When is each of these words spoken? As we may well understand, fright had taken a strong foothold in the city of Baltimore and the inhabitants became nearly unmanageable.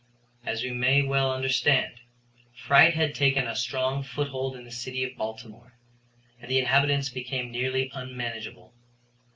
As 0.43 0.63
we 0.63 0.71
may 0.71 1.03
well 1.03 1.31
understand, 1.31 1.99
fright 2.55 2.95
had 2.95 3.13
taken 3.13 3.45
a 3.45 3.55
strong 3.55 4.01
foothold 4.01 4.55
in 4.55 4.63
the 4.63 4.71
city 4.71 5.03
of 5.03 5.15
Baltimore 5.15 5.73
and 6.39 6.49
the 6.49 6.57
inhabitants 6.57 7.09
became 7.09 7.51
nearly 7.51 7.91
unmanageable. 7.93 8.73